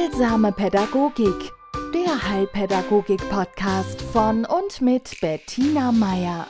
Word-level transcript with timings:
Heilsame 0.00 0.50
Pädagogik, 0.50 1.52
der 1.92 2.30
Heilpädagogik-Podcast 2.30 4.00
von 4.00 4.46
und 4.46 4.80
mit 4.80 5.20
Bettina 5.20 5.92
Meier. 5.92 6.46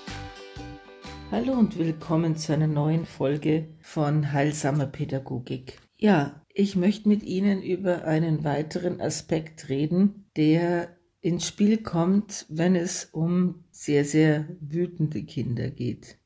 Hallo 1.33 1.55
und 1.55 1.77
willkommen 1.77 2.37
zu 2.37 2.53
einer 2.53 2.69
neuen 2.69 3.07
Folge 3.07 3.67
von 3.81 4.33
Heilsame 4.33 4.87
Pädagogik. 4.87 5.81
Ja, 5.97 6.45
ich 6.55 6.77
möchte 6.77 7.09
mit 7.09 7.25
Ihnen 7.25 7.61
über 7.61 8.05
einen 8.05 8.45
weiteren 8.45 9.01
Aspekt 9.01 9.69
reden, 9.69 10.31
der 10.37 10.97
ins 11.21 11.49
Spiel 11.49 11.79
kommt, 11.79 12.47
wenn 12.51 12.77
es 12.77 13.07
um 13.07 13.65
sehr, 13.73 14.05
sehr 14.05 14.47
wütende 14.61 15.25
Kinder 15.25 15.71
geht. 15.71 16.19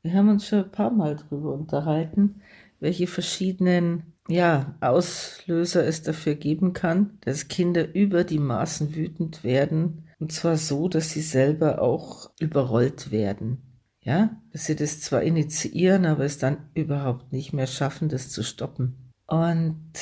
Wir 0.00 0.14
haben 0.14 0.30
uns 0.30 0.48
schon 0.48 0.64
ein 0.64 0.72
paar 0.72 0.90
Mal 0.90 1.16
darüber 1.16 1.52
unterhalten, 1.52 2.40
welche 2.80 3.06
verschiedenen 3.06 4.13
ja, 4.28 4.74
Auslöser 4.80 5.86
es 5.86 6.02
dafür 6.02 6.34
geben 6.34 6.72
kann, 6.72 7.18
dass 7.20 7.48
Kinder 7.48 7.94
über 7.94 8.24
die 8.24 8.38
Maßen 8.38 8.94
wütend 8.94 9.44
werden. 9.44 10.08
Und 10.18 10.32
zwar 10.32 10.56
so, 10.56 10.88
dass 10.88 11.10
sie 11.10 11.20
selber 11.20 11.82
auch 11.82 12.30
überrollt 12.40 13.10
werden. 13.10 13.58
Ja, 14.00 14.36
dass 14.52 14.66
sie 14.66 14.76
das 14.76 15.00
zwar 15.00 15.22
initiieren, 15.22 16.04
aber 16.04 16.24
es 16.24 16.38
dann 16.38 16.68
überhaupt 16.74 17.32
nicht 17.32 17.54
mehr 17.54 17.66
schaffen, 17.66 18.10
das 18.10 18.28
zu 18.28 18.42
stoppen. 18.42 19.12
Und 19.26 19.92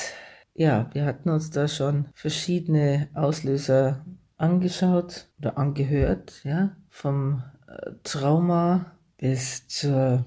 ja, 0.53 0.89
wir 0.93 1.05
hatten 1.05 1.29
uns 1.29 1.51
da 1.51 1.69
schon 1.69 2.07
verschiedene 2.13 3.07
Auslöser 3.13 4.05
angeschaut 4.37 5.27
oder 5.39 5.57
angehört, 5.57 6.41
ja, 6.43 6.75
vom 6.89 7.43
äh, 7.67 7.91
Trauma 8.03 8.97
bis 9.17 9.67
zur 9.67 10.25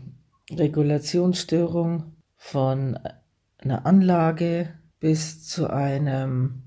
Regulationsstörung, 0.51 2.17
von 2.37 2.99
einer 3.67 3.85
Anlage 3.85 4.69
bis 5.01 5.45
zu 5.45 5.69
einem, 5.69 6.63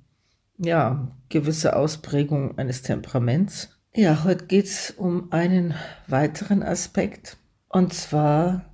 ja, 0.57 1.15
gewisse 1.29 1.75
Ausprägung 1.75 2.57
eines 2.57 2.81
Temperaments. 2.81 3.69
Ja, 3.95 4.23
heute 4.25 4.45
geht 4.45 4.65
es 4.65 4.91
um 4.91 5.31
einen 5.31 5.73
weiteren 6.07 6.61
Aspekt 6.61 7.37
und 7.69 7.93
zwar 7.93 8.65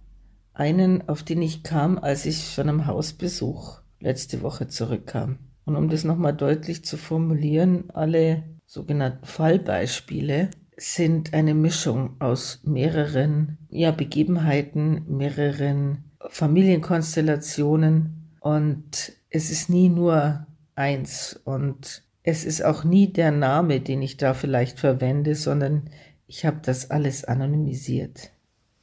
einen, 0.54 1.08
auf 1.08 1.22
den 1.22 1.42
ich 1.42 1.62
kam, 1.64 2.00
als 2.00 2.26
ich 2.26 2.56
von 2.56 2.68
einem 2.68 2.88
Hausbesuch 2.88 3.82
letzte 4.00 4.42
Woche 4.42 4.68
zurückkam. 4.68 5.38
Und 5.66 5.76
um 5.76 5.90
das 5.90 6.04
nochmal 6.04 6.34
deutlich 6.34 6.84
zu 6.84 6.98
formulieren, 6.98 7.92
alle 7.92 8.44
sogenannten 8.66 9.26
Fallbeispiele 9.26 10.50
sind 10.78 11.34
eine 11.34 11.54
Mischung 11.54 12.20
aus 12.20 12.62
mehreren 12.64 13.60
ja, 13.70 13.92
Begebenheiten, 13.92 15.06
mehreren 15.08 16.12
Familienkonstellationen 16.30 18.25
und 18.46 19.14
es 19.32 19.50
ist 19.50 19.72
nie 19.72 19.90
nur 19.90 20.46
eins 20.76 21.40
und 21.46 22.04
es 22.22 22.46
ist 22.46 22.64
auch 22.64 22.84
nie 22.84 23.12
der 23.12 23.32
Name, 23.32 23.82
den 23.82 24.04
ich 24.04 24.18
da 24.18 24.36
vielleicht 24.36 24.80
verwende, 24.80 25.34
sondern 25.34 25.90
ich 26.28 26.46
habe 26.46 26.60
das 26.62 26.92
alles 26.92 27.26
anonymisiert. 27.26 28.30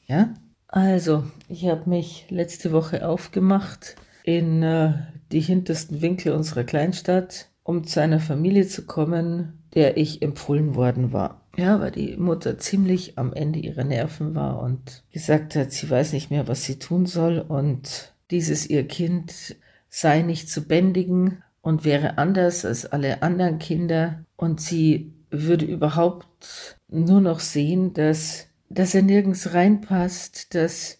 Ja? 0.04 0.34
Also, 0.66 1.22
ich 1.48 1.68
habe 1.68 1.88
mich 1.88 2.26
letzte 2.28 2.72
Woche 2.72 3.06
aufgemacht 3.08 3.94
in 4.24 4.64
äh, 4.64 4.94
die 5.30 5.40
hintersten 5.40 6.02
Winkel 6.02 6.32
unserer 6.32 6.64
Kleinstadt, 6.64 7.48
um 7.62 7.84
zu 7.84 8.00
einer 8.00 8.18
Familie 8.18 8.66
zu 8.66 8.84
kommen, 8.84 9.62
der 9.76 9.96
ich 9.96 10.22
empfohlen 10.22 10.74
worden 10.74 11.12
war. 11.12 11.46
Ja, 11.56 11.78
weil 11.78 11.92
die 11.92 12.16
Mutter 12.16 12.58
ziemlich 12.58 13.16
am 13.16 13.32
Ende 13.32 13.60
ihrer 13.60 13.84
Nerven 13.84 14.34
war 14.34 14.60
und 14.60 15.04
gesagt 15.12 15.54
hat, 15.54 15.70
sie 15.70 15.88
weiß 15.88 16.14
nicht 16.14 16.32
mehr, 16.32 16.48
was 16.48 16.64
sie 16.64 16.80
tun 16.80 17.06
soll 17.06 17.38
und 17.38 18.11
dieses 18.32 18.68
ihr 18.68 18.88
Kind 18.88 19.56
sei 19.88 20.22
nicht 20.22 20.48
zu 20.48 20.66
bändigen 20.66 21.44
und 21.60 21.84
wäre 21.84 22.18
anders 22.18 22.64
als 22.64 22.86
alle 22.86 23.22
anderen 23.22 23.58
Kinder 23.58 24.24
und 24.36 24.60
sie 24.60 25.12
würde 25.30 25.64
überhaupt 25.64 26.78
nur 26.88 27.20
noch 27.20 27.40
sehen, 27.40 27.92
dass, 27.94 28.48
dass 28.68 28.94
er 28.94 29.02
nirgends 29.02 29.54
reinpasst, 29.54 30.54
dass, 30.54 30.98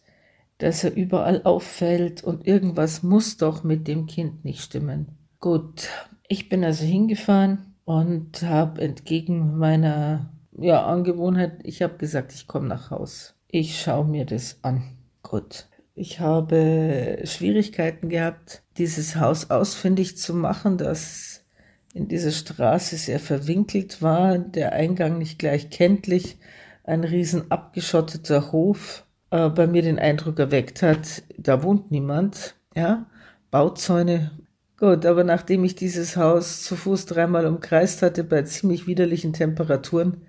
dass 0.59 0.85
er 0.85 0.95
überall 0.95 1.43
auffällt 1.43 2.23
und 2.23 2.47
irgendwas 2.47 3.03
muss 3.03 3.37
doch 3.39 3.65
mit 3.65 3.89
dem 3.89 4.07
Kind 4.07 4.45
nicht 4.45 4.61
stimmen. 4.61 5.09
Gut, 5.41 5.89
ich 6.29 6.49
bin 6.49 6.63
also 6.65 6.85
hingefahren 6.85 7.75
und 7.85 8.43
habe 8.43 8.81
entgegen 8.81 9.57
meiner 9.59 10.33
ja, 10.57 10.87
Angewohnheit, 10.87 11.61
ich 11.65 11.83
habe 11.83 11.97
gesagt, 11.97 12.33
ich 12.33 12.47
komme 12.47 12.69
nach 12.69 12.91
Haus. 12.91 13.35
Ich 13.49 13.81
schaue 13.81 14.05
mir 14.05 14.25
das 14.25 14.59
an. 14.63 14.97
Gut. 15.23 15.67
Ich 15.95 16.21
habe 16.21 17.21
Schwierigkeiten 17.25 18.09
gehabt, 18.09 18.63
dieses 18.79 19.17
Haus 19.17 19.51
ausfindig 19.51 20.17
zu 20.17 20.35
machen, 20.35 20.79
das 20.79 21.45
in 21.93 22.09
dieser 22.09 22.31
Straße 22.31 22.97
sehr 22.97 23.21
verwinkelt 23.21 24.01
war, 24.01 24.39
der 24.39 24.73
Eingang 24.73 25.19
nicht 25.19 25.39
gleich 25.39 25.69
kenntlich, 25.69 26.39
ein 26.85 27.05
riesen 27.05 27.51
abgeschotteter 27.51 28.53
Hof 28.53 29.07
äh, 29.31 29.51
bei 29.51 29.67
mir 29.67 29.83
den 29.83 29.99
Eindruck 29.99 30.39
erweckt 30.39 30.83
hat, 30.83 31.23
da 31.37 31.63
wohnt 31.63 31.91
niemand, 31.91 32.55
ja, 32.75 33.07
Bauzäune. 33.51 34.31
Gut, 34.79 35.05
aber 35.05 35.25
nachdem 35.25 35.63
ich 35.63 35.75
dieses 35.75 36.17
Haus 36.17 36.63
zu 36.63 36.75
Fuß 36.75 37.05
dreimal 37.05 37.47
umkreist 37.47 38.01
hatte 38.01 38.25
bei 38.25 38.43
ziemlich 38.43 38.87
widerlichen 38.87 39.35
Temperaturen, 39.35 40.23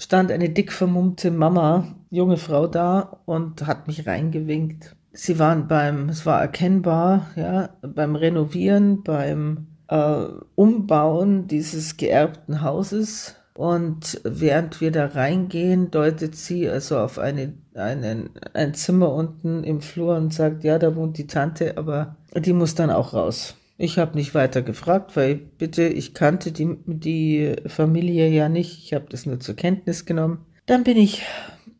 stand 0.00 0.32
eine 0.32 0.48
dick 0.48 0.72
vermummte 0.72 1.30
Mama, 1.30 1.94
junge 2.10 2.38
Frau 2.38 2.66
da 2.66 3.20
und 3.26 3.66
hat 3.66 3.86
mich 3.86 4.06
reingewinkt. 4.06 4.96
Sie 5.12 5.38
waren 5.38 5.68
beim, 5.68 6.08
es 6.08 6.24
war 6.24 6.40
erkennbar, 6.40 7.26
ja, 7.36 7.70
beim 7.82 8.16
Renovieren, 8.16 9.02
beim 9.02 9.66
äh, 9.88 10.24
Umbauen 10.54 11.46
dieses 11.48 11.96
geerbten 11.96 12.62
Hauses. 12.62 13.36
Und 13.54 14.20
während 14.24 14.80
wir 14.80 14.90
da 14.90 15.06
reingehen, 15.06 15.90
deutet 15.90 16.34
sie 16.34 16.68
also 16.68 16.98
auf 16.98 17.18
eine, 17.18 17.52
einen, 17.74 18.30
ein 18.54 18.72
Zimmer 18.72 19.12
unten 19.12 19.64
im 19.64 19.82
Flur 19.82 20.16
und 20.16 20.32
sagt, 20.32 20.64
ja, 20.64 20.78
da 20.78 20.96
wohnt 20.96 21.18
die 21.18 21.26
Tante, 21.26 21.76
aber 21.76 22.16
die 22.34 22.54
muss 22.54 22.74
dann 22.74 22.90
auch 22.90 23.12
raus. 23.12 23.56
Ich 23.82 23.96
habe 23.98 24.14
nicht 24.18 24.34
weiter 24.34 24.60
gefragt, 24.60 25.16
weil 25.16 25.36
bitte, 25.36 25.84
ich 25.84 26.12
kannte 26.12 26.52
die, 26.52 26.76
die 26.84 27.56
Familie 27.66 28.28
ja 28.28 28.50
nicht. 28.50 28.84
Ich 28.84 28.92
habe 28.92 29.06
das 29.08 29.24
nur 29.24 29.40
zur 29.40 29.56
Kenntnis 29.56 30.04
genommen. 30.04 30.44
Dann 30.66 30.84
bin 30.84 30.98
ich 30.98 31.22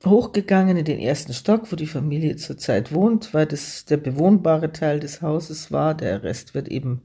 hochgegangen 0.06 0.78
in 0.78 0.86
den 0.86 0.98
ersten 0.98 1.34
Stock, 1.34 1.70
wo 1.70 1.76
die 1.76 1.86
Familie 1.86 2.36
zurzeit 2.36 2.94
wohnt, 2.94 3.34
weil 3.34 3.44
das 3.44 3.84
der 3.84 3.98
bewohnbare 3.98 4.72
Teil 4.72 4.98
des 4.98 5.20
Hauses 5.20 5.72
war. 5.72 5.94
Der 5.94 6.22
Rest 6.22 6.54
wird 6.54 6.68
eben 6.68 7.02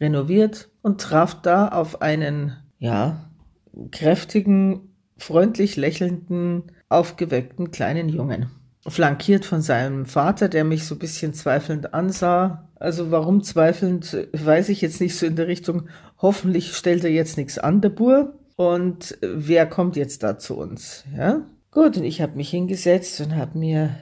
renoviert 0.00 0.70
und 0.82 1.00
traf 1.00 1.40
da 1.40 1.68
auf 1.68 2.02
einen, 2.02 2.56
ja, 2.80 3.30
kräftigen, 3.92 4.92
freundlich 5.18 5.76
lächelnden, 5.76 6.64
aufgeweckten 6.88 7.70
kleinen 7.70 8.08
Jungen. 8.08 8.50
Flankiert 8.86 9.44
von 9.44 9.62
seinem 9.62 10.06
Vater, 10.06 10.48
der 10.48 10.64
mich 10.64 10.86
so 10.86 10.96
ein 10.96 10.98
bisschen 10.98 11.34
zweifelnd 11.34 11.94
ansah, 11.94 12.68
also 12.76 13.10
warum 13.10 13.42
zweifelnd, 13.42 14.28
weiß 14.32 14.68
ich 14.70 14.80
jetzt 14.80 15.00
nicht 15.00 15.16
so 15.16 15.24
in 15.24 15.36
der 15.36 15.46
Richtung, 15.46 15.88
hoffentlich 16.18 16.74
stellt 16.74 17.04
er 17.04 17.10
jetzt 17.10 17.36
nichts 17.36 17.58
an, 17.58 17.80
der 17.80 17.90
Bur. 17.90 18.34
Und 18.56 19.16
wer 19.22 19.66
kommt 19.66 19.96
jetzt 19.96 20.22
da 20.22 20.38
zu 20.38 20.56
uns? 20.56 21.04
Ja? 21.16 21.46
Gut, 21.70 21.96
und 21.96 22.04
ich 22.04 22.20
habe 22.20 22.36
mich 22.36 22.50
hingesetzt 22.50 23.20
und 23.20 23.36
habe 23.36 23.56
mir, 23.56 23.96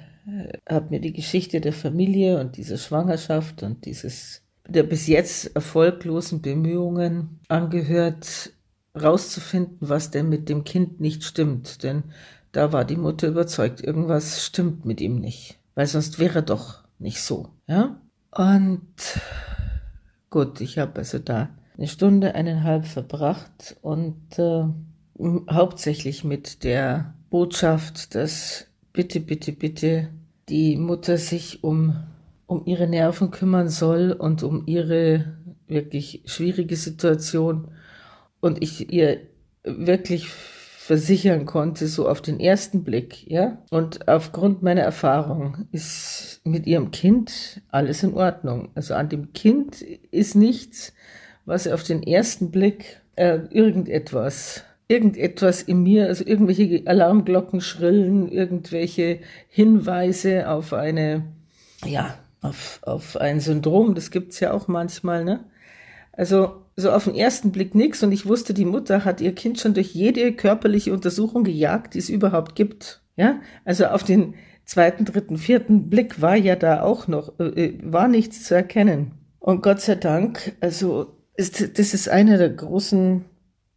hab 0.69 0.91
mir 0.91 1.01
die 1.01 1.13
Geschichte 1.13 1.61
der 1.61 1.73
Familie 1.73 2.41
und 2.41 2.57
dieser 2.57 2.79
Schwangerschaft 2.79 3.63
und 3.63 3.85
dieses 3.85 4.43
der 4.71 4.83
bis 4.85 5.07
jetzt 5.07 5.55
erfolglosen 5.55 6.43
Bemühungen 6.43 7.41
angehört, 7.49 8.53
rauszufinden, 9.01 9.79
was 9.81 10.11
denn 10.11 10.29
mit 10.29 10.49
dem 10.49 10.65
Kind 10.65 11.01
nicht 11.01 11.25
stimmt. 11.25 11.83
Denn 11.83 12.05
da 12.53 12.73
war 12.73 12.85
die 12.85 12.97
Mutter 12.97 13.29
überzeugt, 13.29 13.81
irgendwas 13.83 14.45
stimmt 14.45 14.85
mit 14.85 15.01
ihm 15.01 15.17
nicht. 15.17 15.59
Weil 15.75 15.87
sonst 15.87 16.19
wäre 16.19 16.43
doch 16.43 16.83
nicht 16.99 17.23
so. 17.23 17.51
Ja? 17.67 18.01
Und 18.31 18.95
gut, 20.31 20.61
ich 20.61 20.79
habe 20.79 20.99
also 20.99 21.19
da 21.19 21.51
eine 21.77 21.89
Stunde, 21.89 22.35
eineinhalb 22.35 22.87
verbracht 22.87 23.77
und 23.81 24.39
äh, 24.39 24.65
hauptsächlich 25.51 26.25
mit 26.25 26.63
der 26.65 27.15
Botschaft, 27.31 28.15
dass 28.15 28.67
bitte, 28.93 29.21
bitte, 29.21 29.53
bitte 29.53 30.11
die 30.49 30.77
Mutter 30.77 31.17
sich 31.17 31.65
um, 31.65 31.97
um 32.47 32.67
ihre 32.67 32.87
Nerven 32.87 33.31
kümmern 33.31 33.69
soll 33.69 34.13
und 34.13 34.43
um 34.43 34.67
ihre 34.67 35.37
wirklich 35.69 36.23
schwierige 36.27 36.77
Situation 36.77 37.69
und 38.41 38.63
ich 38.63 38.93
ihr 38.93 39.21
wirklich 39.63 40.29
versichern 40.91 41.47
konnte, 41.47 41.87
so 41.87 42.09
auf 42.09 42.21
den 42.21 42.41
ersten 42.41 42.83
Blick, 42.83 43.25
ja. 43.31 43.59
Und 43.71 44.09
aufgrund 44.09 44.65
meiner 44.65 44.81
Erfahrung 44.81 45.69
ist 45.71 46.41
mit 46.43 46.67
ihrem 46.67 46.91
Kind 46.91 47.63
alles 47.69 48.03
in 48.03 48.13
Ordnung. 48.15 48.71
Also 48.75 48.95
an 48.95 49.09
dem 49.09 49.33
Kind 49.33 49.83
ist 49.83 50.35
nichts, 50.35 50.93
was 51.45 51.69
auf 51.69 51.85
den 51.85 52.03
ersten 52.03 52.51
Blick 52.51 53.01
äh, 53.15 53.39
irgendetwas 53.51 54.65
irgendetwas 54.89 55.63
in 55.63 55.85
mir, 55.85 56.09
also 56.09 56.27
irgendwelche 56.27 56.83
Alarmglocken 56.85 57.61
schrillen, 57.61 58.27
irgendwelche 58.27 59.21
Hinweise 59.49 60.51
auf 60.51 60.73
eine, 60.73 61.23
ja, 61.85 62.19
auf, 62.43 62.81
auf 62.83 63.17
ein 63.17 63.39
Syndrom, 63.39 63.95
das 63.95 64.11
gibt's 64.11 64.41
ja 64.41 64.53
auch 64.53 64.67
manchmal, 64.67 65.25
ne? 65.25 65.45
Also 66.21 66.67
so 66.77 66.91
auf 66.91 67.05
den 67.05 67.15
ersten 67.15 67.51
Blick 67.51 67.75
nichts 67.75 68.03
und 68.03 68.13
ich 68.13 68.27
wusste, 68.27 68.53
die 68.53 68.67
Mutter 68.67 69.07
hat 69.07 69.23
ihr 69.23 69.35
Kind 69.35 69.59
schon 69.59 69.73
durch 69.73 69.95
jede 69.95 70.35
körperliche 70.35 70.93
Untersuchung 70.93 71.45
gejagt, 71.45 71.95
die 71.95 71.99
es 71.99 72.11
überhaupt 72.11 72.55
gibt. 72.57 73.01
Ja, 73.17 73.41
also 73.65 73.87
auf 73.87 74.03
den 74.03 74.35
zweiten, 74.67 75.07
dritten, 75.07 75.39
vierten 75.39 75.89
Blick 75.89 76.21
war 76.21 76.37
ja 76.37 76.57
da 76.57 76.83
auch 76.83 77.09
noch, 77.09 77.39
äh, 77.41 77.45
äh 77.45 77.79
war 77.83 78.07
nichts 78.07 78.45
zu 78.45 78.55
erkennen. 78.55 79.13
Und 79.39 79.63
Gott 79.63 79.81
sei 79.81 79.95
Dank, 79.95 80.59
also 80.61 81.17
ist, 81.37 81.79
das 81.79 81.95
ist 81.95 82.11
einer 82.11 82.37
der 82.37 82.51
großen 82.51 83.25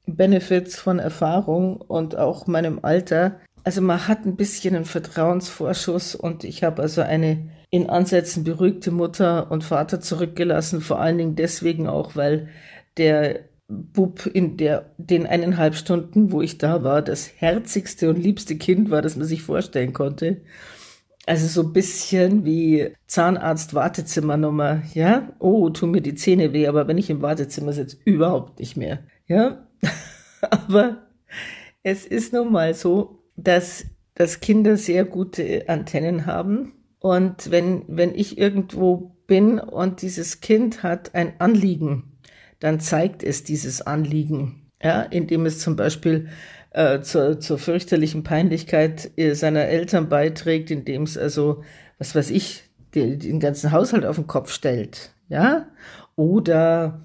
Benefits 0.05 0.77
von 0.77 0.99
Erfahrung 0.99 1.77
und 1.77 2.17
auch 2.17 2.45
meinem 2.45 2.79
Alter. 2.81 3.39
Also 3.63 3.79
man 3.79 4.09
hat 4.09 4.25
ein 4.25 4.35
bisschen 4.35 4.75
einen 4.75 4.83
Vertrauensvorschuss 4.83 6.13
und 6.13 6.43
ich 6.43 6.61
habe 6.65 6.81
also 6.81 7.03
eine 7.03 7.51
in 7.73 7.89
Ansätzen 7.89 8.43
beruhigte 8.43 8.91
Mutter 8.91 9.49
und 9.49 9.63
Vater 9.63 9.99
zurückgelassen, 9.99 10.79
vor 10.79 10.99
allen 10.99 11.17
Dingen 11.17 11.35
deswegen 11.35 11.87
auch, 11.87 12.15
weil 12.15 12.49
der 12.97 13.45
Bub 13.67 14.27
in 14.31 14.57
der, 14.57 14.91
den 14.99 15.25
eineinhalb 15.25 15.73
Stunden, 15.73 16.31
wo 16.31 16.43
ich 16.43 16.59
da 16.59 16.83
war, 16.83 17.01
das 17.01 17.31
herzigste 17.35 18.11
und 18.11 18.19
liebste 18.19 18.57
Kind 18.59 18.91
war, 18.91 19.01
das 19.01 19.15
man 19.15 19.25
sich 19.25 19.41
vorstellen 19.41 19.91
konnte. 19.91 20.41
Also 21.25 21.47
so 21.47 21.67
ein 21.67 21.73
bisschen 21.73 22.45
wie 22.45 22.91
Zahnarzt-Wartezimmernummer, 23.07 24.83
ja? 24.93 25.33
Oh, 25.39 25.71
tun 25.71 25.89
mir 25.89 26.01
die 26.01 26.13
Zähne 26.13 26.53
weh, 26.53 26.67
aber 26.67 26.87
wenn 26.87 26.99
ich 26.99 27.09
im 27.09 27.23
Wartezimmer 27.23 27.73
sitze, 27.73 27.97
überhaupt 28.05 28.59
nicht 28.59 28.77
mehr, 28.77 28.99
ja? 29.25 29.65
aber 30.41 31.07
es 31.81 32.05
ist 32.05 32.33
nun 32.33 32.51
mal 32.51 32.75
so, 32.75 33.23
dass, 33.35 33.85
dass 34.13 34.41
Kinder 34.41 34.77
sehr 34.77 35.05
gute 35.05 35.67
Antennen 35.67 36.27
haben. 36.27 36.73
Und 37.03 37.51
wenn, 37.51 37.83
wenn 37.89 38.15
ich 38.15 38.37
irgendwo 38.37 39.17
bin 39.27 39.59
und 39.59 40.01
dieses 40.01 40.39
Kind 40.39 40.83
hat 40.83 41.13
ein 41.13 41.33
Anliegen, 41.39 42.13
dann 42.61 42.79
zeigt 42.79 43.23
es 43.23 43.43
dieses 43.43 43.81
Anliegen, 43.81 44.71
ja, 44.81 45.01
indem 45.01 45.45
es 45.45 45.59
zum 45.59 45.75
Beispiel 45.75 46.29
äh, 46.69 47.01
zur, 47.01 47.41
zur 47.41 47.57
fürchterlichen 47.59 48.23
Peinlichkeit 48.23 49.11
äh, 49.17 49.33
seiner 49.33 49.65
Eltern 49.65 50.07
beiträgt, 50.07 50.71
indem 50.71 51.03
es 51.03 51.17
also, 51.17 51.65
was 51.97 52.15
weiß 52.15 52.29
ich, 52.29 52.63
die, 52.95 53.17
den 53.17 53.41
ganzen 53.41 53.73
Haushalt 53.73 54.05
auf 54.05 54.15
den 54.15 54.27
Kopf 54.27 54.53
stellt, 54.53 55.11
ja, 55.27 55.67
oder 56.15 57.01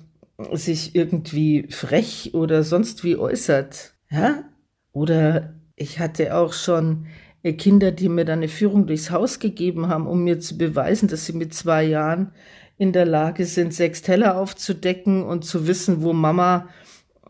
sich 0.53 0.94
irgendwie 0.94 1.67
frech 1.71 2.35
oder 2.35 2.62
sonst 2.62 3.03
wie 3.03 3.17
äußert, 3.17 3.94
ja, 4.12 4.44
oder 4.93 5.55
ich 5.75 5.99
hatte 5.99 6.37
auch 6.37 6.53
schon 6.53 7.06
Kinder, 7.43 7.93
die 7.93 8.08
mir 8.08 8.25
dann 8.25 8.40
eine 8.40 8.49
Führung 8.49 8.87
durchs 8.87 9.11
Haus 9.11 9.38
gegeben 9.38 9.88
haben, 9.88 10.06
um 10.06 10.25
mir 10.25 10.40
zu 10.40 10.58
beweisen, 10.58 11.08
dass 11.08 11.26
sie 11.26 11.32
mit 11.32 11.55
zwei 11.55 11.85
Jahren 11.85 12.32
in 12.76 12.93
der 12.93 13.06
Lage 13.06 13.44
sind, 13.44 13.75
sechs 13.75 14.02
Teller 14.02 14.38
aufzudecken 14.38 15.25
und 15.25 15.44
zu 15.44 15.67
wissen, 15.67 16.02
wo 16.02 16.12
Mama, 16.12 16.69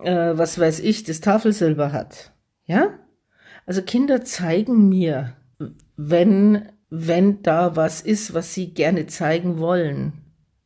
äh, 0.01 0.33
was 0.35 0.59
weiß 0.59 0.81
ich, 0.81 1.05
das 1.05 1.21
Tafelsilber 1.21 1.93
hat. 1.93 2.33
Ja? 2.65 2.99
Also 3.67 3.83
Kinder 3.83 4.25
zeigen 4.25 4.89
mir, 4.89 5.35
wenn, 5.97 6.69
wenn 6.91 7.43
da 7.43 7.77
was 7.77 8.01
ist, 8.01 8.35
was 8.35 8.55
sie 8.55 8.73
gerne 8.73 9.07
zeigen 9.07 9.59
wollen. 9.59 10.13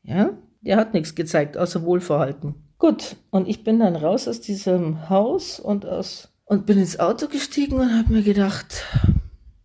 Ja? 0.03 0.39
Der 0.61 0.77
hat 0.77 0.95
nichts 0.95 1.15
gezeigt, 1.15 1.57
außer 1.57 1.83
Wohlverhalten. 1.83 2.55
Gut, 2.79 3.17
und 3.31 3.49
ich 3.49 3.63
bin 3.63 3.79
dann 3.79 3.95
raus 3.95 4.27
aus 4.27 4.41
diesem 4.41 5.09
Haus 5.09 5.61
und 5.61 5.87
aus 5.87 6.33
und 6.45 6.67
bin 6.67 6.79
ins 6.79 6.99
Auto 6.99 7.29
gestiegen 7.29 7.79
und 7.79 7.97
habe 7.97 8.13
mir 8.13 8.23
gedacht, 8.23 8.85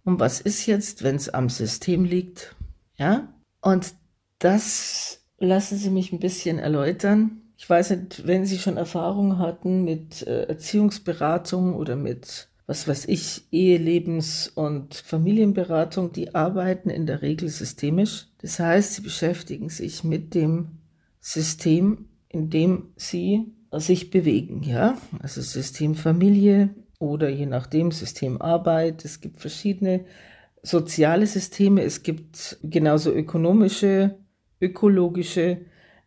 um 0.07 0.21
was 0.21 0.39
ist 0.39 0.65
jetzt, 0.67 1.03
wenn 1.03 1.17
es 1.17 1.27
am 1.27 1.49
System 1.49 2.05
liegt? 2.05 2.55
Ja? 2.95 3.27
Und 3.59 3.93
das 4.39 5.19
lassen 5.37 5.77
Sie 5.77 5.89
mich 5.89 6.13
ein 6.13 6.21
bisschen 6.21 6.59
erläutern. 6.59 7.41
Ich 7.57 7.69
weiß 7.69 7.89
nicht, 7.89 8.25
wenn 8.25 8.45
Sie 8.45 8.57
schon 8.57 8.77
Erfahrung 8.77 9.37
hatten 9.37 9.83
mit 9.83 10.25
äh, 10.25 10.43
Erziehungsberatung 10.43 11.75
oder 11.75 11.97
mit, 11.97 12.47
was 12.67 12.87
weiß 12.87 13.09
ich, 13.09 13.47
Ehelebens- 13.51 14.49
und 14.55 14.95
Familienberatung, 14.95 16.13
die 16.13 16.33
arbeiten 16.33 16.89
in 16.89 17.05
der 17.05 17.21
Regel 17.21 17.49
systemisch. 17.49 18.27
Das 18.37 18.61
heißt, 18.61 18.93
sie 18.93 19.01
beschäftigen 19.01 19.67
sich 19.67 20.05
mit 20.05 20.33
dem 20.33 20.77
System, 21.19 22.07
in 22.29 22.49
dem 22.49 22.93
sie 22.95 23.51
sich 23.73 24.09
bewegen, 24.09 24.63
ja. 24.63 24.97
Also 25.19 25.41
System 25.41 25.95
Familie 25.95 26.73
oder 26.99 27.29
je 27.29 27.45
nachdem 27.45 27.91
System 27.91 28.41
Arbeit. 28.41 29.05
Es 29.05 29.21
gibt 29.21 29.39
verschiedene 29.39 30.05
soziale 30.63 31.27
Systeme. 31.27 31.83
Es 31.83 32.03
gibt 32.03 32.57
genauso 32.63 33.11
ökonomische 33.11 34.15
ökologische, 34.61 35.59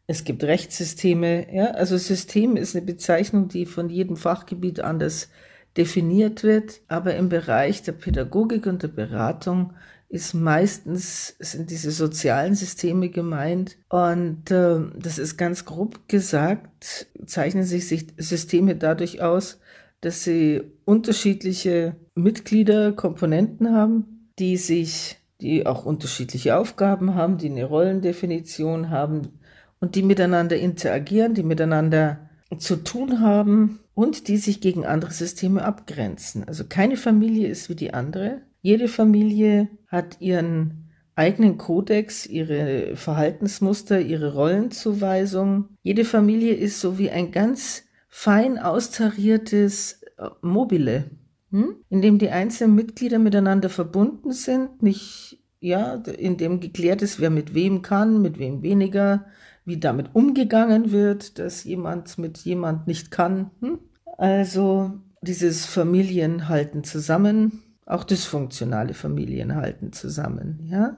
es 0.07 0.25
gibt 0.25 0.45
Rechtssysteme. 0.45 1.53
Ja? 1.55 1.67
Also 1.73 1.97
System 1.97 2.57
ist 2.57 2.75
eine 2.75 2.85
Bezeichnung, 2.85 3.49
die 3.49 3.67
von 3.67 3.89
jedem 3.89 4.17
Fachgebiet 4.17 4.81
anders 4.81 5.29
definiert 5.77 6.43
wird, 6.43 6.81
aber 6.89 7.15
im 7.15 7.29
Bereich 7.29 7.83
der 7.83 7.93
Pädagogik 7.93 8.67
und 8.67 8.83
der 8.83 8.89
Beratung 8.89 9.75
ist 10.09 10.35
meistens 10.35 11.37
sind 11.39 11.71
diese 11.71 11.93
sozialen 11.93 12.57
Systeme 12.57 13.11
gemeint 13.11 13.79
und 13.89 14.51
äh, 14.51 14.81
das 14.99 15.19
ist 15.19 15.37
ganz 15.37 15.65
grob 15.65 16.09
gesagt 16.09 17.07
zeichnen 17.25 17.63
sich 17.63 17.87
Systeme 18.17 18.75
dadurch 18.75 19.23
aus, 19.23 19.61
dass 20.01 20.25
sie 20.25 20.63
unterschiedliche 20.85 21.97
Mitglieder, 22.15 22.93
Komponenten 22.93 23.73
haben, 23.73 24.31
die 24.39 24.57
sich 24.57 25.19
die 25.41 25.67
auch 25.67 25.85
unterschiedliche 25.85 26.57
Aufgaben 26.57 27.15
haben, 27.15 27.39
die 27.39 27.49
eine 27.49 27.65
Rollendefinition 27.65 28.91
haben 28.91 29.41
und 29.81 29.95
die 29.95 30.03
miteinander 30.03 30.57
interagieren, 30.57 31.35
die 31.35 31.43
miteinander 31.43 32.31
zu 32.59 32.77
tun 32.77 33.21
haben 33.21 33.81
und 33.95 34.29
die 34.29 34.37
sich 34.37 34.61
gegen 34.61 34.85
andere 34.85 35.13
Systeme 35.13 35.65
abgrenzen. 35.65 36.45
Also 36.47 36.65
keine 36.69 36.97
Familie 36.97 37.49
ist 37.49 37.69
wie 37.69 37.75
die 37.75 37.95
andere. 37.95 38.43
Jede 38.61 38.89
Familie 38.89 39.69
hat 39.87 40.21
ihren 40.21 40.91
eigenen 41.15 41.59
Kodex, 41.59 42.27
ihre 42.27 42.97
Verhaltensmuster, 42.97 44.01
ihre 44.01 44.35
Rollenzuweisung. 44.35 45.69
Jede 45.83 46.05
Familie 46.05 46.55
ist 46.55 46.81
so 46.81 46.99
wie 46.99 47.11
ein 47.11 47.31
ganz 47.31 47.85
fein 48.11 48.59
austariertes 48.59 50.03
äh, 50.19 50.29
Mobile 50.43 51.11
hm? 51.51 51.77
in 51.89 52.03
dem 52.03 52.19
die 52.19 52.31
einzelnen 52.31 52.75
Mitglieder 52.75 53.19
miteinander 53.19 53.69
verbunden 53.69 54.33
sind, 54.33 54.83
nicht, 54.83 55.43
ja, 55.61 55.95
in 55.95 56.37
dem 56.37 56.61
geklärt 56.61 57.03
ist, 57.03 57.21
wer 57.21 57.31
mit 57.31 57.55
wem 57.55 57.83
kann, 57.83 58.23
mit 58.23 58.39
wem 58.39 58.63
weniger, 58.63 59.27
wie 59.65 59.79
damit 59.79 60.15
umgegangen 60.15 60.93
wird, 60.93 61.39
dass 61.39 61.65
jemand 61.65 62.19
mit 62.19 62.39
jemand 62.39 62.87
nicht 62.87 63.11
kann. 63.11 63.51
Hm? 63.61 63.79
Also 64.17 64.93
dieses 65.23 65.67
Familien 65.67 66.49
halten 66.49 66.85
zusammen, 66.85 67.63
auch 67.85 68.05
dysfunktionale 68.05 68.95
Familien 68.95 69.57
halten 69.57 69.93
zusammen, 69.93 70.61
ja. 70.71 70.97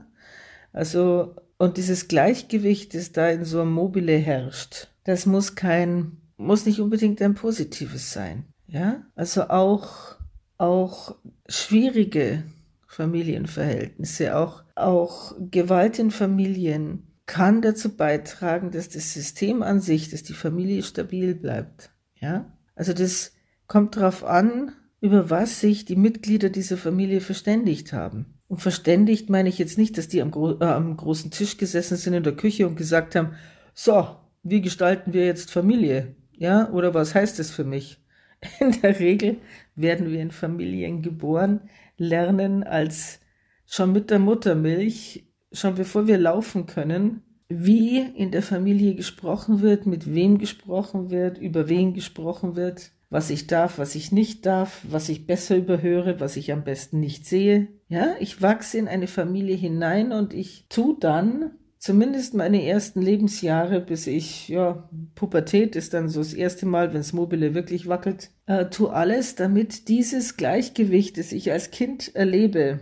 Also, 0.75 1.37
und 1.59 1.77
dieses 1.77 2.09
Gleichgewicht, 2.09 2.95
das 2.95 3.13
da 3.13 3.29
in 3.29 3.45
so 3.45 3.61
einem 3.61 3.73
Mobile 3.73 4.17
herrscht, 4.17 4.89
das 5.05 5.27
muss 5.27 5.55
kein, 5.55 6.19
muss 6.43 6.67
nicht 6.67 6.81
unbedingt 6.81 7.23
ein 7.23 7.35
positives 7.35 8.13
sein, 8.13 8.47
ja. 8.67 9.03
Also 9.15 9.49
auch 9.49 10.17
auch 10.63 11.17
schwierige 11.49 12.45
Familienverhältnisse, 12.87 14.37
auch, 14.37 14.63
auch 14.77 15.35
Gewalt 15.51 15.99
in 15.99 16.13
Familien 16.13 17.09
kann 17.27 17.63
dazu 17.63 17.97
beitragen, 17.97 18.71
dass 18.71 18.89
das 18.89 19.13
System 19.13 19.63
an 19.65 19.81
sich, 19.81 20.11
dass 20.11 20.23
die 20.23 20.35
Familie 20.35 20.85
stabil 20.85 21.35
bleibt. 21.35 21.91
Ja? 22.15 22.57
Also 22.77 22.93
das 22.93 23.33
kommt 23.67 23.97
darauf 23.97 24.25
an, 24.25 24.73
über 25.01 25.31
was 25.31 25.59
sich 25.59 25.85
die 25.85 25.97
Mitglieder 25.97 26.49
dieser 26.49 26.77
Familie 26.77 27.21
verständigt 27.21 27.93
haben. 27.93 28.39
Und 28.47 28.59
verständigt 28.59 29.31
meine 29.31 29.49
ich 29.49 29.59
jetzt 29.59 29.79
nicht, 29.79 29.99
dass 29.99 30.07
die 30.07 30.23
am, 30.23 30.31
gro 30.31 30.61
äh, 30.61 30.65
am 30.65 30.97
großen 30.97 31.33
Tisch 31.33 31.57
gesessen 31.57 31.97
sind 31.97 32.15
in 32.15 32.23
der 32.23 32.37
Küche 32.37 32.69
und 32.69 32.77
gesagt 32.77 33.17
haben, 33.17 33.35
so, 33.75 34.15
wie 34.45 34.61
gestalten 34.61 35.13
wir 35.13 35.27
jetzt 35.27 35.51
Familie? 35.51 36.15
Ja, 36.37 36.71
oder 36.71 36.95
was 36.95 37.15
heißt 37.15 37.39
das 37.39 37.51
für 37.51 37.65
mich? 37.65 37.99
In 38.61 38.73
der 38.83 38.99
Regel 38.99 39.37
werden 39.75 40.11
wir 40.11 40.21
in 40.21 40.33
Familien 40.33 41.01
geboren, 41.01 41.61
lernen 41.97 42.65
als 42.65 43.21
schon 43.67 43.93
mit 43.93 44.11
der 44.11 44.19
Muttermilch, 44.19 45.25
schon 45.53 45.77
bevor 45.77 46.07
wir 46.07 46.19
laufen 46.19 46.67
können, 46.67 47.23
wie 47.49 47.99
in 47.99 48.31
der 48.31 48.43
Familie 48.43 48.95
gesprochen 48.95 49.61
wird, 49.61 49.87
mit 49.87 50.13
wem 50.13 50.39
gesprochen 50.39 51.11
wird, 51.11 51.39
über 51.39 51.69
wen 51.69 51.95
gesprochen 51.95 52.57
wird, 52.57 52.91
was 53.11 53.31
ich 53.31 53.47
darf, 53.47 53.79
was 53.79 53.95
ich 53.95 54.11
nicht 54.11 54.47
darf, 54.47 54.85
was 54.89 55.09
ich 55.09 55.27
besser 55.27 55.57
überhöre, 55.57 56.19
was 56.19 56.37
ich 56.37 56.53
am 56.53 56.65
besten 56.65 56.99
nicht 56.99 57.27
sehe. 57.27 57.69
Ja, 57.89 58.15
ich 58.21 58.41
wachse 58.41 58.79
in 58.79 58.89
eine 58.89 59.07
Familie 59.07 59.55
hinein 59.55 60.13
und 60.13 60.33
ich 60.33 60.67
tu 60.69 60.97
dann 60.99 61.53
zumindest 61.83 62.35
meine 62.35 62.65
ersten 62.65 63.03
Lebensjahre, 63.03 63.81
bis 63.81 64.07
ich, 64.07 64.47
ja, 64.49 64.89
Pubertät 65.17 65.75
ist 65.75 65.95
dann 65.95 66.09
so 66.09 66.21
das 66.21 66.33
erste 66.33 66.65
Mal, 66.65 66.89
wenn 66.89 67.01
das 67.01 67.13
Mobile 67.13 67.55
wirklich 67.55 67.89
wackelt, 67.89 68.31
äh, 68.47 68.67
tu 68.67 68.87
alles, 68.87 69.35
damit 69.35 69.89
dieses 69.89 70.37
Gleichgewicht, 70.37 71.19
das 71.19 71.33
ich 71.33 71.51
als 71.51 71.73
Kind 71.73 72.15
erlebe, 72.15 72.79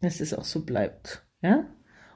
dass 0.00 0.20
es 0.20 0.32
auch 0.32 0.44
so 0.44 0.64
bleibt. 0.64 1.26
Ja? 1.42 1.66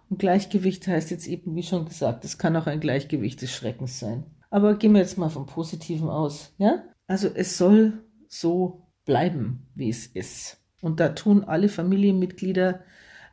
Und 0.09 0.21
Gleichgewicht 0.21 0.87
heißt 0.87 1.11
jetzt 1.11 1.27
eben, 1.27 1.57
wie 1.57 1.65
schon 1.65 1.87
gesagt, 1.87 2.25
es 2.25 2.39
kann 2.39 2.55
auch 2.55 2.69
ein 2.69 2.79
Gleichgewicht 2.79 3.43
des 3.43 3.51
Schreckens 3.51 3.99
sein. 3.99 4.25
Aber 4.51 4.77
gehen 4.77 4.93
wir 4.93 5.01
jetzt 5.01 5.19
mal 5.19 5.31
vom 5.31 5.47
Positiven 5.47 6.09
aus, 6.09 6.55
ja? 6.59 6.85
Also 7.09 7.29
es 7.35 7.59
soll 7.59 8.05
so 8.29 8.87
bleiben, 9.05 9.69
wie 9.75 9.89
es 9.89 10.07
ist. 10.07 10.61
Und 10.81 11.01
da 11.01 11.11
tun 11.11 11.43
alle 11.43 11.69
Familienmitglieder 11.69 12.85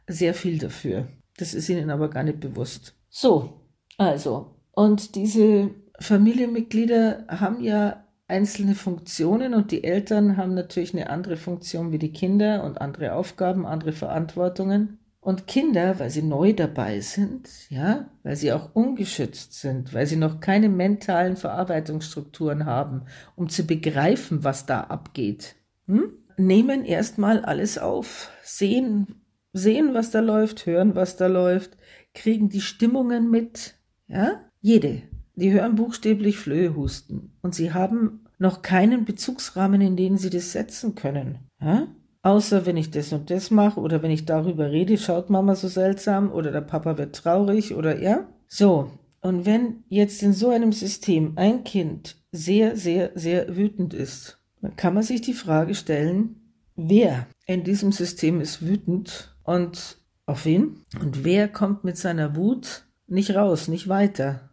sehr 0.08 0.34
viel 0.34 0.58
dafür. 0.58 1.08
Das 1.38 1.54
ist 1.54 1.70
ihnen 1.70 1.90
aber 1.90 2.10
gar 2.10 2.24
nicht 2.24 2.40
bewusst. 2.40 2.96
So, 3.10 3.62
also, 3.98 4.56
und 4.72 5.16
diese 5.16 5.72
Familienmitglieder 6.00 7.26
haben 7.30 7.62
ja 7.62 8.04
einzelne 8.28 8.76
Funktionen 8.76 9.54
und 9.54 9.72
die 9.72 9.84
Eltern 9.84 10.38
haben 10.38 10.54
natürlich 10.54 10.94
eine 10.94 11.10
andere 11.10 11.38
Funktion 11.38 11.92
wie 11.92 11.98
die 11.98 12.12
Kinder 12.12 12.64
und 12.64 12.82
andere 12.82 13.14
Aufgaben, 13.14 13.66
andere 13.66 13.94
Verantwortungen. 13.94 15.00
Und 15.20 15.46
Kinder, 15.46 16.00
weil 16.00 16.10
sie 16.10 16.22
neu 16.22 16.54
dabei 16.54 17.02
sind, 17.02 17.50
ja, 17.70 18.10
weil 18.24 18.38
sie 18.38 18.54
auch 18.54 18.70
ungeschützt 18.74 19.60
sind, 19.60 19.94
weil 19.94 20.06
sie 20.06 20.16
noch 20.16 20.40
keine 20.40 20.70
mentalen 20.70 21.36
Verarbeitungsstrukturen 21.36 22.66
haben, 22.66 23.04
um 23.36 23.50
zu 23.50 23.64
begreifen, 23.66 24.46
was 24.46 24.66
da 24.66 24.82
abgeht, 24.82 25.56
hm? 25.86 26.14
nehmen 26.38 26.86
erstmal 26.86 27.44
alles 27.44 27.78
auf, 27.78 28.32
sehen, 28.42 29.27
sehen, 29.58 29.94
was 29.94 30.12
da 30.12 30.20
läuft, 30.20 30.66
hören, 30.66 30.96
was 30.96 31.18
da 31.18 31.28
läuft, 31.28 31.78
kriegen 32.14 32.50
die 32.50 32.62
Stimmungen 32.62 33.30
mit, 33.30 33.76
ja, 34.08 34.42
jede. 34.62 35.02
Die 35.36 35.52
hören 35.52 35.76
buchstäblich 35.76 36.38
Flöhe 36.38 36.76
husten 36.76 37.32
und 37.42 37.54
sie 37.54 37.74
haben 37.74 38.26
noch 38.40 38.62
keinen 38.62 39.06
Bezugsrahmen, 39.06 39.82
in 39.82 39.96
den 39.96 40.18
sie 40.18 40.30
das 40.30 40.52
setzen 40.52 40.96
können. 40.96 41.40
Ja? 41.62 41.88
Außer 42.24 42.66
wenn 42.66 42.78
ich 42.78 42.92
das 42.92 43.14
und 43.14 43.30
das 43.30 43.52
mache 43.52 43.80
oder 43.80 44.02
wenn 44.02 44.12
ich 44.12 44.26
darüber 44.26 44.72
rede, 44.72 44.98
schaut 44.98 45.30
Mama 45.30 45.56
so 45.56 45.68
seltsam 45.68 46.32
oder 46.32 46.52
der 46.52 46.62
Papa 46.62 46.98
wird 46.98 47.16
traurig 47.16 47.76
oder 47.76 48.02
ja. 48.02 48.28
So, 48.48 48.92
und 49.22 49.46
wenn 49.46 49.84
jetzt 49.90 50.24
in 50.24 50.34
so 50.34 50.50
einem 50.50 50.72
System 50.72 51.34
ein 51.36 51.64
Kind 51.64 52.18
sehr, 52.32 52.76
sehr, 52.76 53.12
sehr 53.16 53.56
wütend 53.56 53.94
ist, 53.94 54.40
dann 54.62 54.76
kann 54.76 54.94
man 54.94 55.04
sich 55.04 55.22
die 55.22 55.34
Frage 55.34 55.76
stellen, 55.76 56.54
wer 56.76 57.28
in 57.46 57.64
diesem 57.64 57.92
System 57.92 58.42
ist 58.42 58.66
wütend 58.66 59.37
und 59.48 59.98
auf 60.26 60.46
wen? 60.46 60.86
Und 61.02 61.24
wer 61.24 61.48
kommt 61.48 61.86
mit 61.86 61.98
seiner 61.98 62.36
Wut 62.36 62.84
nicht 63.08 63.34
raus, 63.34 63.70
nicht 63.70 63.88
weiter? 63.88 64.50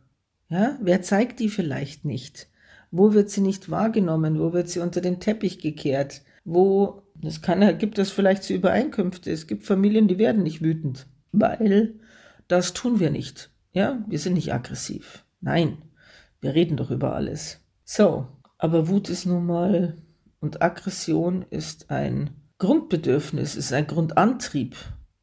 Ja, 0.49 0.79
wer 0.81 1.03
zeigt 1.03 1.41
die 1.41 1.49
vielleicht 1.49 2.05
nicht? 2.05 2.49
Wo 2.93 3.13
wird 3.13 3.29
sie 3.29 3.41
nicht 3.41 3.71
wahrgenommen? 3.71 4.39
Wo 4.39 4.53
wird 4.53 4.69
sie 4.69 4.79
unter 4.79 5.01
den 5.01 5.19
Teppich 5.19 5.59
gekehrt? 5.59 6.23
Wo, 6.45 7.03
das 7.17 7.43
kann, 7.43 7.77
gibt 7.79 7.99
es 7.99 8.13
vielleicht 8.13 8.45
zu 8.45 8.55
Übereinkünfte. 8.55 9.33
Es 9.33 9.49
gibt 9.49 9.65
Familien, 9.65 10.07
die 10.07 10.19
werden 10.19 10.45
nicht 10.45 10.63
wütend, 10.63 11.09
weil 11.33 11.99
das 12.47 12.73
tun 12.73 13.01
wir 13.01 13.11
nicht. 13.11 13.51
Ja, 13.73 14.05
wir 14.07 14.21
sind 14.21 14.35
nicht 14.35 14.55
aggressiv. 14.55 15.25
Nein, 15.41 15.79
wir 16.41 16.55
reden 16.55 16.77
doch 16.77 16.93
über 16.93 17.17
alles. 17.17 17.59
So, 17.85 18.29
aber 18.59 18.87
Wut 18.87 19.11
ist 19.11 19.27
nun 19.27 19.45
mal 19.45 19.97
und 20.39 20.63
Aggression 20.63 21.45
ist 21.51 21.91
ein 21.91 22.31
Grundbedürfnis, 22.65 23.57
ist 23.57 23.75
ein 23.75 23.87
Grundantrieb. 23.87 24.75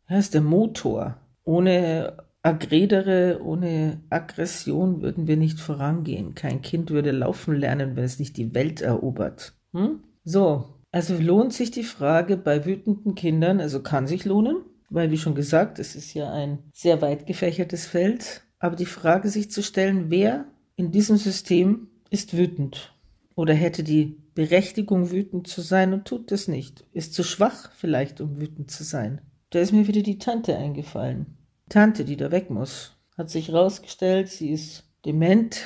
Er 0.05 0.19
ist 0.19 0.35
der 0.35 0.41
Motor. 0.41 1.17
Ohne 1.43 2.17
Agredere, 2.43 3.41
ohne 3.43 4.01
Aggression 4.11 5.01
würden 5.01 5.25
wir 5.25 5.37
nicht 5.37 5.59
vorangehen. 5.59 6.35
Kein 6.35 6.61
Kind 6.61 6.91
würde 6.91 7.09
laufen 7.09 7.55
lernen, 7.55 7.95
wenn 7.95 8.03
es 8.03 8.19
nicht 8.19 8.37
die 8.37 8.53
Welt 8.53 8.81
erobert. 8.81 9.53
Hm? 9.73 10.01
So, 10.23 10.65
also 10.91 11.17
lohnt 11.17 11.53
sich 11.53 11.71
die 11.71 11.83
Frage 11.83 12.37
bei 12.37 12.63
wütenden 12.63 13.15
Kindern, 13.15 13.59
also 13.59 13.81
kann 13.81 14.05
sich 14.05 14.23
lohnen, 14.23 14.57
weil 14.91 15.09
wie 15.09 15.17
schon 15.17 15.33
gesagt, 15.33 15.79
es 15.79 15.95
ist 15.95 16.13
ja 16.13 16.31
ein 16.31 16.59
sehr 16.71 17.01
weit 17.01 17.25
gefächertes 17.25 17.87
Feld, 17.87 18.43
aber 18.59 18.75
die 18.75 18.85
Frage 18.85 19.29
sich 19.29 19.49
zu 19.49 19.63
stellen, 19.63 20.11
wer 20.11 20.45
in 20.75 20.91
diesem 20.91 21.17
System 21.17 21.87
ist 22.11 22.37
wütend 22.37 22.93
oder 23.33 23.55
hätte 23.55 23.83
die 23.83 24.20
Berechtigung, 24.33 25.11
wütend 25.11 25.47
zu 25.47 25.61
sein 25.61 25.93
und 25.93 26.05
tut 26.05 26.31
es 26.31 26.47
nicht, 26.47 26.85
ist 26.93 27.13
zu 27.13 27.23
schwach 27.23 27.71
vielleicht, 27.73 28.21
um 28.21 28.39
wütend 28.39 28.71
zu 28.71 28.83
sein. 28.83 29.21
Da 29.49 29.59
ist 29.59 29.73
mir 29.73 29.87
wieder 29.87 30.01
die 30.01 30.17
Tante 30.17 30.57
eingefallen. 30.57 31.37
Tante, 31.69 32.05
die 32.05 32.17
da 32.17 32.31
weg 32.31 32.49
muss. 32.49 32.97
Hat 33.17 33.29
sich 33.29 33.51
rausgestellt, 33.51 34.29
sie 34.29 34.51
ist 34.51 34.85
dement, 35.05 35.61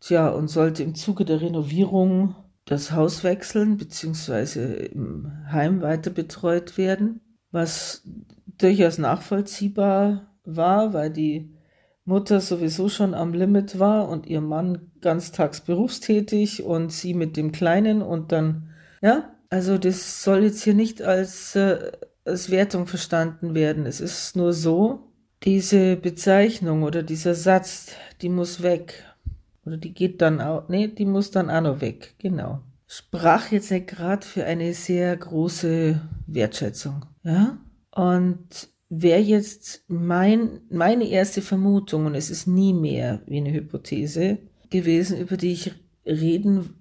tja, 0.00 0.28
und 0.28 0.48
sollte 0.48 0.82
im 0.82 0.94
Zuge 0.94 1.24
der 1.24 1.40
Renovierung 1.40 2.34
das 2.66 2.92
Haus 2.92 3.24
wechseln, 3.24 3.78
beziehungsweise 3.78 4.62
im 4.64 5.32
Heim 5.50 5.80
weiter 5.80 6.10
betreut 6.10 6.76
werden, 6.78 7.20
was 7.50 8.02
durchaus 8.58 8.98
nachvollziehbar 8.98 10.36
war, 10.44 10.92
weil 10.92 11.10
die 11.10 11.54
Mutter 12.04 12.40
sowieso 12.40 12.88
schon 12.88 13.14
am 13.14 13.32
Limit 13.32 13.78
war 13.78 14.08
und 14.08 14.26
ihr 14.26 14.40
Mann 14.40 14.90
ganztags 15.00 15.60
berufstätig 15.60 16.62
und 16.62 16.92
sie 16.92 17.14
mit 17.14 17.36
dem 17.36 17.52
Kleinen 17.52 18.02
und 18.02 18.32
dann, 18.32 18.70
ja, 19.02 19.30
also 19.50 19.78
das 19.78 20.22
soll 20.22 20.44
jetzt 20.44 20.62
hier 20.62 20.74
nicht 20.74 21.02
als, 21.02 21.54
äh, 21.56 21.92
als 22.24 22.50
Wertung 22.50 22.86
verstanden 22.86 23.54
werden. 23.54 23.86
Es 23.86 24.00
ist 24.00 24.36
nur 24.36 24.52
so, 24.52 25.12
diese 25.42 25.96
Bezeichnung 25.96 26.82
oder 26.82 27.02
dieser 27.02 27.34
Satz, 27.34 27.92
die 28.22 28.28
muss 28.28 28.62
weg. 28.62 29.04
Oder 29.64 29.76
die 29.76 29.92
geht 29.92 30.22
dann 30.22 30.40
auch, 30.40 30.68
nee, 30.68 30.88
die 30.88 31.04
muss 31.04 31.30
dann 31.30 31.50
auch 31.50 31.60
noch 31.60 31.80
weg, 31.80 32.14
genau. 32.18 32.60
Sprach 32.86 33.52
jetzt 33.52 33.70
nicht 33.70 33.86
gerade 33.86 34.26
für 34.26 34.44
eine 34.44 34.74
sehr 34.74 35.16
große 35.16 36.00
Wertschätzung, 36.26 37.04
ja? 37.22 37.58
Und 37.92 38.68
wäre 38.90 39.20
jetzt 39.20 39.84
mein, 39.88 40.60
meine 40.68 41.08
erste 41.08 41.40
Vermutung, 41.40 42.06
und 42.06 42.14
es 42.14 42.28
ist 42.28 42.46
nie 42.46 42.74
mehr 42.74 43.22
wie 43.26 43.38
eine 43.38 43.52
Hypothese 43.52 44.38
gewesen, 44.68 45.18
über 45.18 45.36
die 45.36 45.52
ich 45.52 45.72
reden 46.04 46.74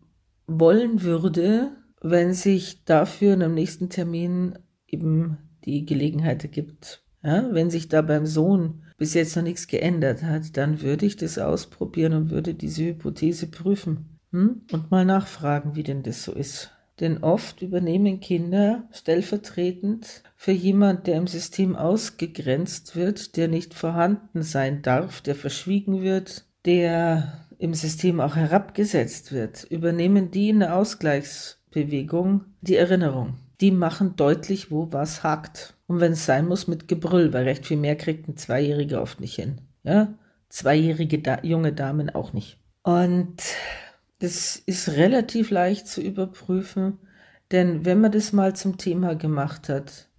wollen 0.48 1.04
würde, 1.04 1.72
wenn 2.02 2.34
sich 2.34 2.84
dafür 2.84 3.36
in 3.36 3.44
einem 3.44 3.54
nächsten 3.54 3.90
Termin 3.90 4.58
eben 4.88 5.38
die 5.66 5.86
Gelegenheit 5.86 6.44
ergibt. 6.44 7.04
Ja, 7.24 7.50
wenn 7.52 7.70
sich 7.70 7.90
da 7.90 8.02
beim 8.02 8.26
Sohn 8.26 8.84
bis 8.98 9.14
jetzt 9.14 9.36
noch 9.36 9.44
nichts 9.44 9.68
geändert 9.68 10.24
hat, 10.24 10.58
dann 10.58 10.82
würde 10.82 11.06
ich 11.06 11.18
das 11.18 11.38
ausprobieren 11.38 12.14
und 12.14 12.30
würde 12.32 12.54
diese 12.54 12.86
Hypothese 12.86 13.48
prüfen 13.48 14.18
hm? 14.32 14.62
und 14.72 14.90
mal 14.90 15.06
nachfragen, 15.06 15.76
wie 15.76 15.84
denn 15.84 16.02
das 16.02 16.24
so 16.24 16.32
ist. 16.32 16.72
Denn 17.00 17.24
oft 17.24 17.62
übernehmen 17.62 18.20
Kinder 18.20 18.84
stellvertretend 18.92 20.24
für 20.36 20.52
jemand, 20.52 21.08
der 21.08 21.16
im 21.16 21.28
System 21.28 21.76
ausgegrenzt 21.76 22.96
wird, 22.96 23.38
der 23.38 23.48
nicht 23.48 23.74
vorhanden 23.74 24.44
sein 24.44 24.82
darf, 24.82 25.22
der 25.22 25.36
verschwiegen 25.36 26.02
wird, 26.02 26.46
der 26.66 27.46
im 27.58 27.74
System 27.74 28.20
auch 28.20 28.36
herabgesetzt 28.36 29.32
wird, 29.32 29.66
übernehmen 29.66 30.32
die 30.32 30.50
in 30.50 30.60
der 30.60 30.76
Ausgleichsbewegung 30.76 32.46
die 32.62 32.76
Erinnerung. 32.76 33.36
Die 33.62 33.72
machen 33.72 34.16
deutlich, 34.16 34.72
wo 34.72 34.92
was 34.92 35.24
hakt. 35.24 35.76
Und 35.88 36.00
wenn 36.00 36.14
es 36.14 36.26
sein 36.26 36.48
muss, 36.48 36.68
mit 36.68 36.88
Gebrüll, 36.88 37.34
weil 37.34 37.44
recht 37.44 37.66
viel 37.66 37.78
mehr 37.78 37.96
kriegt 37.96 38.28
ein 38.28 38.38
Zweijähriger 38.38 39.02
oft 39.02 39.20
nicht 39.20 39.36
hin. 39.36 39.62
Ja, 39.84 40.14
zweijährige 40.50 41.20
da 41.20 41.40
junge 41.44 41.74
Damen 41.74 42.10
auch 42.10 42.32
nicht. 42.32 42.58
Und 42.84 43.42
das 44.20 44.58
ist 44.66 44.90
relativ 44.90 45.50
leicht 45.50 45.88
zu 45.88 46.02
überprüfen, 46.02 47.00
denn 47.52 47.86
wenn 47.86 48.02
man 48.02 48.12
das 48.12 48.34
mal 48.34 48.56
zum 48.56 48.78
Thema 48.78 49.16
gemacht 49.16 49.70
hat 49.70 50.10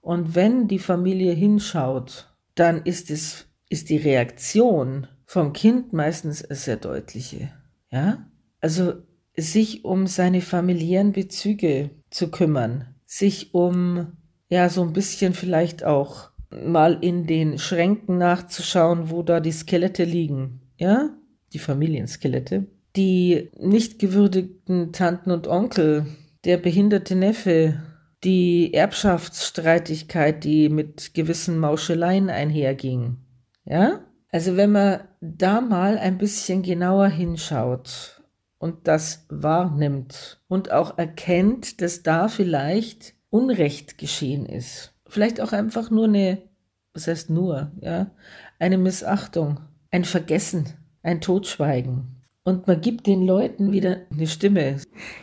und 0.00 0.34
wenn 0.34 0.68
die 0.68 0.78
Familie 0.78 1.32
hinschaut, 1.32 2.34
dann 2.54 2.82
ist 2.82 3.10
es, 3.10 3.46
ist 3.68 3.88
die 3.90 3.96
Reaktion 3.96 5.06
vom 5.24 5.52
Kind 5.52 5.92
meistens 5.92 6.44
eine 6.44 6.56
sehr 6.56 6.76
deutliche. 6.76 7.50
Ja, 7.90 8.26
also 8.60 8.94
sich 9.36 9.84
um 9.84 10.06
seine 10.06 10.40
familiären 10.40 11.12
Bezüge 11.12 11.90
zu 12.10 12.30
kümmern, 12.30 12.94
sich 13.06 13.54
um 13.54 14.16
ja 14.48 14.68
so 14.68 14.82
ein 14.82 14.92
bisschen 14.92 15.32
vielleicht 15.32 15.84
auch 15.84 16.30
mal 16.50 16.98
in 17.00 17.26
den 17.26 17.58
Schränken 17.58 18.18
nachzuschauen, 18.18 19.10
wo 19.10 19.22
da 19.22 19.40
die 19.40 19.52
Skelette 19.52 20.04
liegen. 20.04 20.60
Ja, 20.76 21.10
die 21.52 21.58
Familienskelette. 21.58 22.66
Die 22.96 23.50
nicht 23.58 23.98
gewürdigten 23.98 24.92
Tanten 24.92 25.30
und 25.30 25.48
Onkel, 25.48 26.06
der 26.44 26.58
behinderte 26.58 27.16
Neffe, 27.16 27.82
die 28.22 28.72
Erbschaftsstreitigkeit, 28.72 30.44
die 30.44 30.68
mit 30.68 31.14
gewissen 31.14 31.58
Mauscheleien 31.58 32.30
einherging. 32.30 33.18
Ja? 33.64 34.00
Also 34.30 34.56
wenn 34.56 34.72
man 34.72 35.00
da 35.20 35.60
mal 35.60 35.98
ein 35.98 36.18
bisschen 36.18 36.62
genauer 36.62 37.08
hinschaut 37.08 38.22
und 38.58 38.88
das 38.88 39.26
wahrnimmt 39.28 40.40
und 40.48 40.72
auch 40.72 40.98
erkennt, 40.98 41.80
dass 41.80 42.02
da 42.02 42.28
vielleicht 42.28 43.14
Unrecht 43.30 43.98
geschehen 43.98 44.46
ist. 44.46 44.94
Vielleicht 45.06 45.40
auch 45.40 45.52
einfach 45.52 45.90
nur 45.90 46.04
eine, 46.06 46.42
was 46.92 47.06
heißt 47.06 47.30
nur, 47.30 47.72
ja, 47.80 48.10
eine 48.58 48.78
Missachtung, 48.78 49.60
ein 49.90 50.04
Vergessen, 50.04 50.72
ein 51.02 51.20
Totschweigen. 51.20 52.13
Und 52.44 52.66
man 52.66 52.80
gibt 52.80 53.06
den 53.06 53.26
Leuten 53.26 53.72
wieder 53.72 54.02
eine 54.12 54.26
Stimme. 54.26 54.76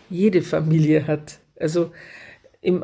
Jede 0.09 0.41
Familie 0.41 1.05
hat, 1.05 1.39
also 1.59 1.91
im, 2.61 2.83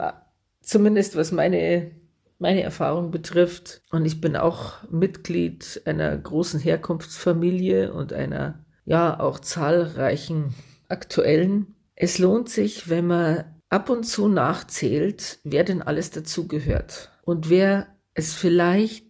zumindest 0.62 1.16
was 1.16 1.32
meine, 1.32 1.92
meine 2.38 2.62
Erfahrung 2.62 3.10
betrifft, 3.10 3.82
und 3.90 4.06
ich 4.06 4.22
bin 4.22 4.36
auch 4.36 4.84
Mitglied 4.92 5.82
einer 5.86 6.16
großen 6.16 6.60
Herkunftsfamilie 6.60 7.92
und 7.92 8.14
einer 8.14 8.64
ja 8.86 9.20
auch 9.20 9.40
zahlreichen 9.40 10.54
aktuellen. 10.88 11.76
Es 11.96 12.20
lohnt 12.20 12.50
sich, 12.50 12.90
wenn 12.90 13.08
man 13.08 13.44
ab 13.70 13.90
und 13.90 14.04
zu 14.04 14.28
nachzählt, 14.28 15.40
wer 15.44 15.64
denn 15.64 15.82
alles 15.82 16.12
dazu 16.12 16.48
gehört 16.48 17.12
und 17.24 17.50
wer 17.50 17.88
es 18.14 18.36
vielleicht 18.36 19.06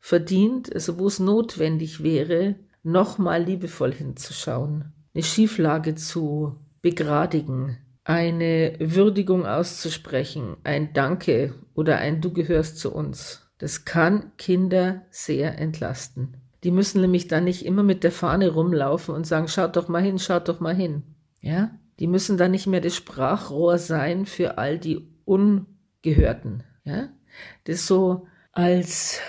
verdient, 0.00 0.74
also 0.74 0.98
wo 0.98 1.06
es 1.06 1.20
notwendig 1.20 2.02
wäre, 2.02 2.56
nochmal 2.82 3.42
liebevoll 3.42 3.92
hinzuschauen, 3.92 4.92
eine 5.14 5.22
Schieflage 5.22 5.94
zu 5.94 6.56
begradigen, 6.80 7.78
eine 8.04 8.74
Würdigung 8.78 9.46
auszusprechen, 9.46 10.56
ein 10.64 10.92
Danke 10.92 11.54
oder 11.74 11.98
ein 11.98 12.20
Du 12.20 12.32
gehörst 12.32 12.78
zu 12.78 12.92
uns. 12.92 13.48
Das 13.58 13.84
kann 13.84 14.32
Kinder 14.38 15.02
sehr 15.10 15.58
entlasten. 15.58 16.36
Die 16.64 16.70
müssen 16.70 17.00
nämlich 17.00 17.28
dann 17.28 17.44
nicht 17.44 17.64
immer 17.64 17.82
mit 17.82 18.04
der 18.04 18.12
Fahne 18.12 18.50
rumlaufen 18.50 19.14
und 19.14 19.26
sagen, 19.26 19.48
schaut 19.48 19.76
doch 19.76 19.88
mal 19.88 20.02
hin, 20.02 20.18
schaut 20.18 20.48
doch 20.48 20.60
mal 20.60 20.74
hin. 20.74 21.02
Ja? 21.40 21.70
Die 22.00 22.06
müssen 22.06 22.36
dann 22.36 22.52
nicht 22.52 22.66
mehr 22.66 22.80
das 22.80 22.96
Sprachrohr 22.96 23.78
sein 23.78 24.26
für 24.26 24.58
all 24.58 24.78
die 24.78 25.08
Ungehörten. 25.24 26.64
Ja? 26.84 27.08
Das 27.64 27.86
so 27.86 28.26
als 28.52 29.20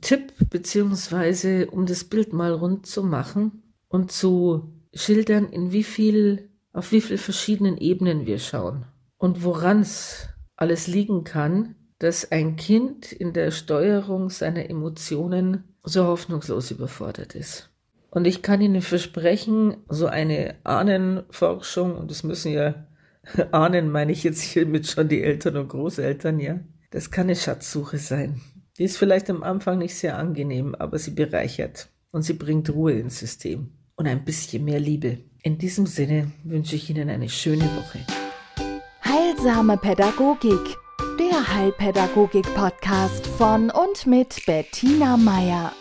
Tipp, 0.00 0.32
beziehungsweise 0.50 1.70
um 1.70 1.86
das 1.86 2.04
Bild 2.04 2.32
mal 2.32 2.52
rund 2.52 2.86
zu 2.86 3.02
machen 3.02 3.62
und 3.88 4.12
zu 4.12 4.72
schildern, 4.94 5.48
in 5.48 5.72
wie 5.72 5.84
viel, 5.84 6.50
auf 6.72 6.92
wie 6.92 7.00
viel 7.00 7.18
verschiedenen 7.18 7.76
Ebenen 7.76 8.26
wir 8.26 8.38
schauen 8.38 8.86
und 9.18 9.44
woran 9.44 9.80
es 9.80 10.28
alles 10.56 10.86
liegen 10.86 11.24
kann, 11.24 11.74
dass 11.98 12.30
ein 12.32 12.56
Kind 12.56 13.12
in 13.12 13.32
der 13.32 13.50
Steuerung 13.50 14.30
seiner 14.30 14.68
Emotionen 14.68 15.64
so 15.82 16.06
hoffnungslos 16.06 16.70
überfordert 16.70 17.34
ist. 17.34 17.70
Und 18.10 18.26
ich 18.26 18.42
kann 18.42 18.60
Ihnen 18.60 18.82
versprechen, 18.82 19.76
so 19.88 20.06
eine 20.06 20.56
Ahnenforschung, 20.64 21.96
und 21.96 22.10
das 22.10 22.24
müssen 22.24 22.52
ja 22.52 22.86
Ahnen, 23.52 23.90
meine 23.90 24.12
ich 24.12 24.24
jetzt 24.24 24.40
hiermit 24.40 24.86
schon 24.86 25.08
die 25.08 25.22
Eltern 25.22 25.56
und 25.56 25.68
Großeltern, 25.68 26.40
ja, 26.40 26.58
das 26.90 27.10
kann 27.10 27.26
eine 27.26 27.36
Schatzsuche 27.36 27.98
sein. 27.98 28.40
Die 28.80 28.86
ist 28.86 28.96
vielleicht 28.96 29.28
am 29.28 29.42
Anfang 29.42 29.76
nicht 29.76 29.94
sehr 29.94 30.16
angenehm, 30.16 30.74
aber 30.74 30.98
sie 30.98 31.10
bereichert 31.10 31.90
und 32.12 32.22
sie 32.22 32.32
bringt 32.32 32.70
Ruhe 32.70 32.92
ins 32.92 33.18
System 33.18 33.74
und 33.94 34.06
ein 34.06 34.24
bisschen 34.24 34.64
mehr 34.64 34.80
Liebe. 34.80 35.18
In 35.42 35.58
diesem 35.58 35.84
Sinne 35.84 36.32
wünsche 36.44 36.76
ich 36.76 36.88
Ihnen 36.88 37.10
eine 37.10 37.28
schöne 37.28 37.64
Woche. 37.76 37.98
Heilsame 39.04 39.76
Pädagogik, 39.76 40.78
der 41.18 41.54
Heilpädagogik-Podcast 41.54 43.26
von 43.26 43.70
und 43.70 44.06
mit 44.06 44.46
Bettina 44.46 45.18
Meier. 45.18 45.72